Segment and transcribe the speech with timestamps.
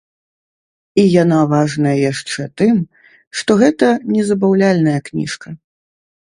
[1.01, 2.79] І яна важная яшчэ тым,
[3.43, 5.47] што гэта не забаўляльная кніжка.